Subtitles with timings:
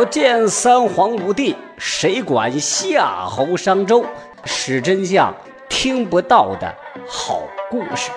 [0.00, 4.02] 不见三皇五帝，谁管夏侯商周？
[4.46, 5.30] 史真相，
[5.68, 6.74] 听不到的
[7.06, 8.10] 好故事。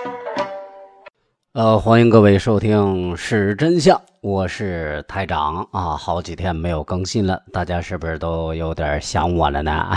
[1.52, 5.98] 呃，欢迎各位收听《史真相》，我是台长啊。
[5.98, 9.90] 好几天没有更新了，大家是不是都有点想我了呢？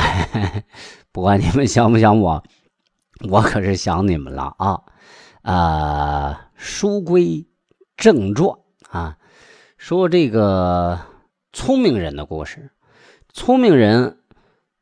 [1.12, 2.42] 不管你们想不想我，
[3.30, 4.80] 我可是想你们了啊！
[5.42, 7.46] 啊，书归
[7.96, 8.58] 正传
[8.90, 9.16] 啊，
[9.78, 10.98] 说这个。
[11.56, 12.70] 聪明人的故事，
[13.32, 14.18] 聪明人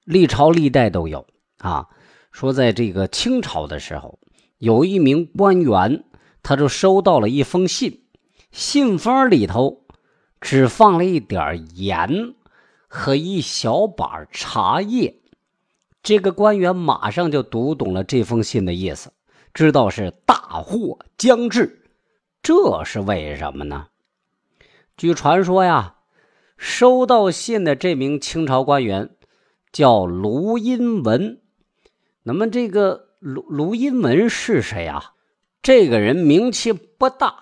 [0.02, 1.24] 历朝历代都有
[1.58, 1.88] 啊。
[2.32, 4.18] 说在这个清朝的时候，
[4.58, 6.02] 有一名官员，
[6.42, 8.02] 他就收到了一封信，
[8.50, 9.84] 信封里头
[10.40, 12.34] 只放了一点盐
[12.88, 15.20] 和一小把茶叶。
[16.02, 19.12] 这个官员马上就读懂了这封信的意思，
[19.54, 21.84] 知道是大祸将至。
[22.42, 23.86] 这是为什么呢？
[24.96, 25.93] 据传说呀。
[26.56, 29.10] 收到信的这名清朝官员
[29.72, 31.40] 叫卢荫文。
[32.22, 35.14] 那么，这个卢卢荫文是谁啊？
[35.62, 37.34] 这个人名气不大，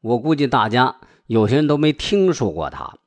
[0.00, 2.98] 我估计大家有些人都没听说过他。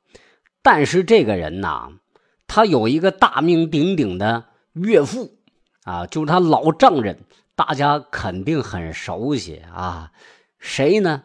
[0.62, 1.98] 但是这个人呐，
[2.46, 5.38] 他有一个大名鼎鼎的岳父
[5.84, 7.18] 啊，就是他老丈人，
[7.54, 10.12] 大家肯定很熟悉啊。
[10.58, 11.24] 谁呢？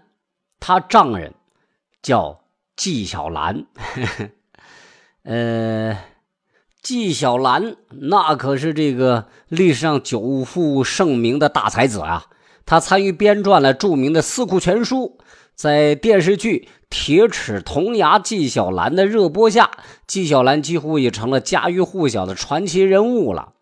[0.60, 1.34] 他丈人
[2.02, 2.42] 叫。
[2.80, 3.66] 纪晓岚，
[5.24, 5.98] 呃，
[6.82, 12.28] 纪晓岚那可是这个历史上久负盛名的大才子啊！
[12.66, 15.18] 他参与编撰了著名的《四库全书》。
[15.54, 19.72] 在电视剧《铁齿铜牙纪晓岚》的热播下，
[20.08, 23.56] 纪晓岚几乎也成了家喻户晓的传奇人物了。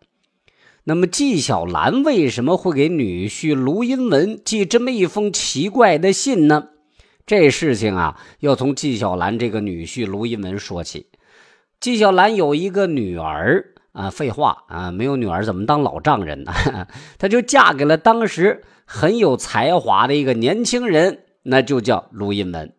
[0.84, 6.68] 那么，纪晓岚为什么会给女婿卢英文寄这么一封奇怪的信呢？
[7.28, 11.08] 这事情啊，要从纪晓岚这个女婿卢荫文说起。
[11.78, 16.54] 纪晓岚有一个女儿啊，废话啊，没有女儿怎么当老丈人呢？
[17.18, 22.72] 她就嫁给了当时很有才华的一个年轻人，那就叫卢荫文。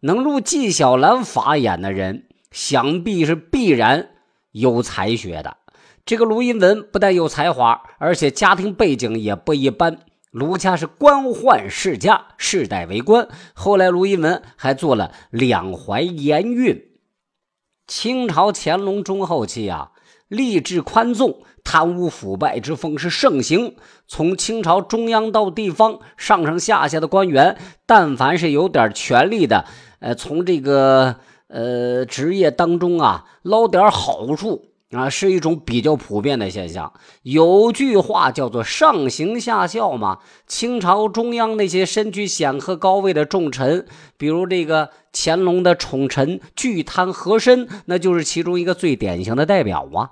[0.00, 4.08] 能入纪晓岚法眼的人，想必是必然
[4.50, 5.58] 有才学的。
[6.04, 10.00] 这个卢荫文不但有才华，而且家庭背景也不一般。
[10.32, 13.28] 卢家是官宦世家，世代为官。
[13.52, 16.88] 后来，卢一文还做了两淮盐运。
[17.86, 19.90] 清朝乾隆中后期啊，
[20.30, 23.76] 吏治宽纵，贪污腐败之风是盛行。
[24.06, 29.66] 从清朝中央到地方，上上下下的官员，但凡是有点权力的，
[29.98, 31.16] 呃，从这个
[31.48, 34.71] 呃职业当中啊捞点好处。
[34.92, 36.92] 啊，是一种比较普遍的现象。
[37.22, 40.18] 有句话叫做“上行下效”嘛。
[40.46, 43.86] 清朝中央那些身居显赫高位的重臣，
[44.18, 50.10] 比如这个乾隆的宠臣巨贪和珅，那就是其中一个最典型的代表啊。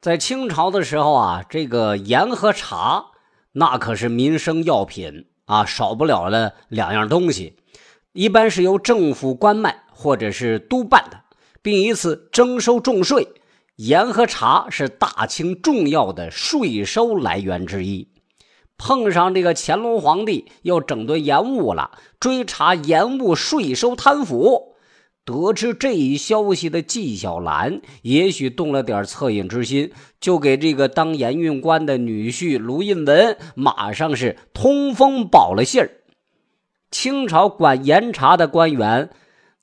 [0.00, 3.06] 在清朝的时候啊，这个盐和茶
[3.52, 7.58] 那可是民生药品啊，少不了的两样东西。
[8.12, 11.20] 一般是由政府官卖或者是督办的，
[11.62, 13.28] 并以此征收重税。
[13.80, 18.08] 盐和茶是大清重要的税收来源之一。
[18.76, 24.74] 碰上这个乾隆皇帝要整顿盐务了，追查盐务税收贪腐。
[25.24, 29.90] 得知这一消息的纪晓岚，也许动了点恻隐之心，
[30.20, 35.90] 就给这个当盐运官的女婿卢印文，马上是通风报了信儿。
[36.90, 39.08] 清朝管盐茶的官员，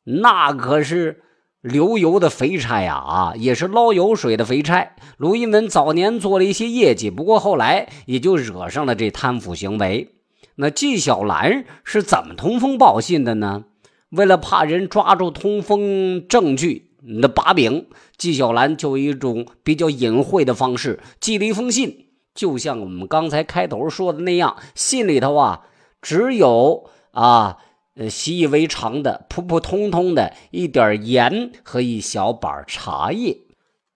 [0.06, 1.22] 那可是。
[1.68, 4.96] 流油的肥差呀，啊，也是捞油水的肥差。
[5.18, 10.16] 卢一文早年做了一些业绩，不过后来也就惹上了这贪腐行为。
[10.56, 13.66] 那纪晓岚是怎么通风报信的呢？
[14.10, 16.92] 为了怕人抓住通风证据
[17.22, 25.62] 的把柄，纪晓岚就一种比较隐晦的方式寄了一封信，就像我们刚才开头说的那样，信里头啊
[26.02, 27.58] 只有啊。
[27.98, 33.40] 呃，习以为常的普普通通的一点盐和一小把茶叶。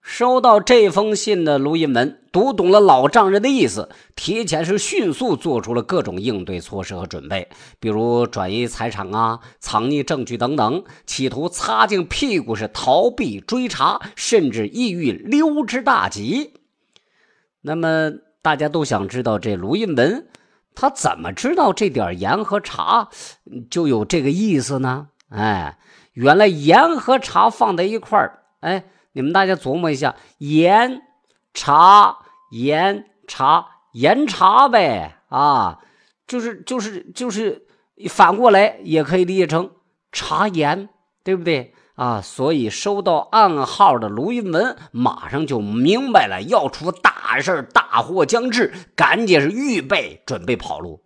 [0.01, 7.50] 收到这封信的卢印文读懂了老丈人的意思，提前是迅速做出了各种应对措施和准备，
[7.80, 16.54] 比如转移财产啊、藏匿证据等等，企图擦净屁股是逃避追查，甚至意欲溜之大吉。
[17.62, 18.12] 那么
[18.42, 20.25] 大家都想知道这卢印文。
[20.73, 23.09] 他怎么知道这点盐和茶
[23.69, 25.09] 就有这个意思呢？
[25.29, 25.77] 哎，
[26.13, 31.01] 原来盐和茶放在一块儿，哎，你们大家琢磨一下，盐
[31.53, 32.18] 茶
[32.51, 35.79] 盐茶盐茶呗，啊，
[36.27, 37.65] 就是就是就是
[38.09, 39.71] 反过来也可以理解成
[40.12, 40.89] 茶盐，
[41.23, 41.73] 对不对？
[42.01, 51.03] 啊，所以收到暗号的卢云文马上就明白了，要出大事大祸将至，赶紧是预备准备跑路。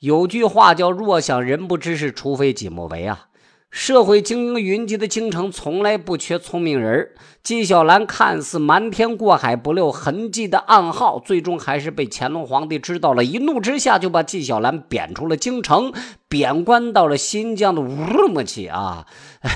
[0.00, 3.28] 有句话叫“若想人不知，是除非己莫为”啊。
[3.70, 7.10] 社会精英云集的京城，从来不缺聪明人
[7.42, 13.24] 纪晓岚看似瞒天过海、不留痕迹的暗号，最终还是被乾隆皇帝知道了。
[13.24, 15.92] 一怒之下，就把纪晓岚贬出了京城，
[16.28, 19.06] 贬官到了新疆的乌鲁木齐啊，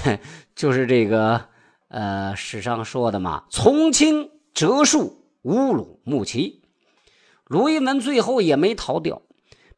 [0.55, 1.47] 就是这个
[1.89, 6.63] 呃，史上说的嘛，“从轻折树，乌鲁木齐”。
[7.47, 9.23] 卢一文最后也没逃掉，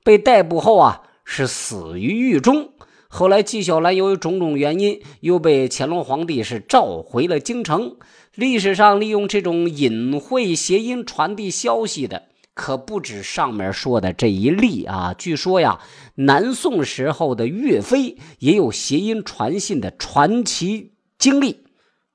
[0.03, 2.73] 被逮捕后啊，是死于狱中。
[3.15, 7.97] 后来，纪晓岚由于种种原因，又被乾隆皇帝是召回了京城。
[8.35, 12.23] 历史上利用这种隐晦谐音传递消息的，
[12.55, 15.13] 可不止上面说的这一例啊。
[15.13, 15.79] 据说呀，
[16.15, 21.65] 南宋时候的岳飞也有谐音传信的传奇经历。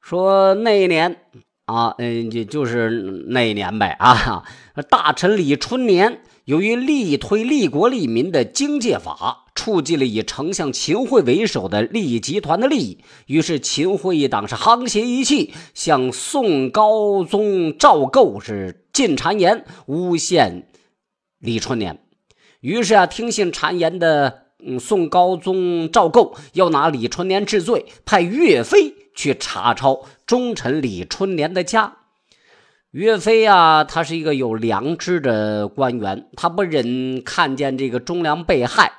[0.01, 1.17] 说那一年
[1.65, 2.89] 啊，嗯，就就是
[3.27, 4.43] 那一年呗啊，
[4.89, 9.43] 大臣李春年由于力推利国利民的经界法。
[9.57, 20.67] 触及了以丞相秦桧为首的利益集团的利益，于是秦桧一党是沆瀣一气，向宋高宗赵构是进谗言，诬陷
[21.39, 21.99] 李春年。
[22.61, 31.97] 于是啊，听信谗言的嗯宋高宗赵构要拿李春年治罪，派岳飞去查抄忠臣李春年的家。
[32.91, 38.91] 岳飞啊，他是一个有良知的官员，他不忍看见这个忠良被害。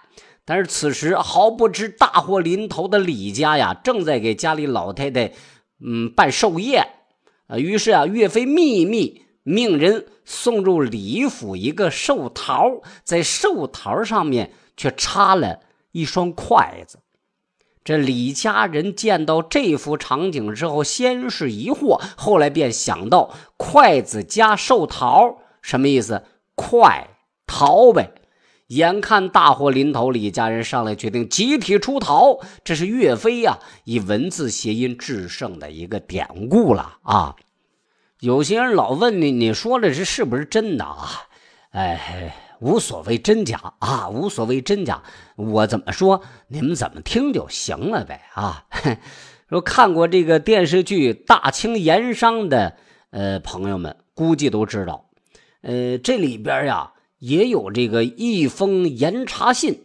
[0.48, 5.34] 但是此时毫不知大祸临头的李家呀，正在给家里老太太，
[5.84, 6.88] 嗯，办寿宴
[7.48, 7.58] 啊。
[7.58, 15.60] 于是啊，岳飞秘密命人送入李府一个寿桃，在寿桃上面却插了
[15.92, 17.00] 一双筷子。
[17.84, 26.22] 这李家人见到这幅场景之后，先是疑惑，后来便想到筷子加寿桃什么意思？
[26.54, 27.10] 快
[27.46, 28.14] 逃呗。
[28.68, 32.38] 眼看大祸临头，李家人上来决定集体出逃。
[32.62, 37.36] 这是岳飞呀以文字谐音制胜的一个典故了啊！
[38.20, 41.08] 有些人老问你，你说的这是不是真的啊？
[41.70, 45.02] 哎，无所谓真假啊，无所谓真假，
[45.36, 48.66] 我怎么说，你们怎么听就行了呗啊！
[49.48, 52.76] 说看过这个电视剧《大清盐商》的
[53.12, 55.08] 呃朋友们，估计都知道，
[55.62, 56.92] 呃，这里边呀。
[57.18, 59.82] 也有这个一封严查信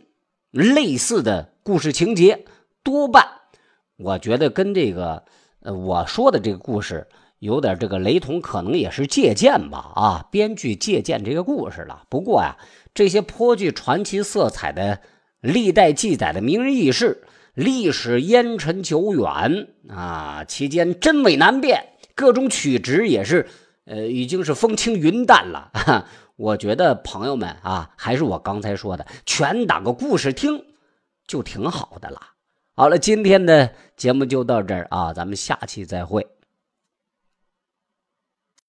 [0.51, 2.45] 类似的故事情节，
[2.83, 3.25] 多半
[3.97, 5.24] 我觉得跟这个
[5.62, 7.07] 呃我说的这个故事
[7.39, 12.03] 有点这个雷同，可能也是借鉴吧啊，编剧借鉴这个故事了。
[12.09, 12.57] 不过呀，
[12.94, 15.00] 这些颇具传奇色彩的
[15.41, 23.47] 历代记载的名人轶事，历史烟尘久远啊，期间真伪难辨，各种曲直也是
[23.85, 25.71] 呃已经是风轻云淡了。
[26.35, 30.65] 我觉得朋友们啊，还是我刚才说的，全当个故事听，
[31.27, 32.19] 就挺好的了。
[32.75, 36.25] 好了，今天的节目就到这儿啊，咱们下期再会。